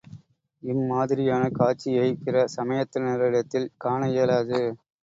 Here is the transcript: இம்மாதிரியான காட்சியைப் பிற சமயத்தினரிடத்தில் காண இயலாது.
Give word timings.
இம்மாதிரியான 0.63 1.43
காட்சியைப் 1.51 2.19
பிற 2.23 2.45
சமயத்தினரிடத்தில் 2.57 3.71
காண 3.77 4.09
இயலாது. 4.09 4.61